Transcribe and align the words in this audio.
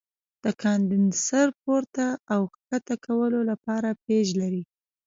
د 0.43 0.45
کاندنسر 0.63 1.47
پورته 1.61 2.05
او 2.33 2.41
ښکته 2.55 2.95
کولو 3.05 3.39
لپاره 3.51 3.89
پیچ 4.03 4.27
لري. 4.41 4.63